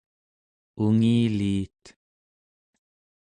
ungiliit 0.83 1.81